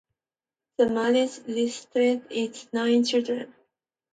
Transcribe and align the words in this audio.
The 0.77 0.89
marriage 0.89 1.37
resulted 1.45 2.25
in 2.31 2.51
nine 2.73 3.03
children. 3.05 3.53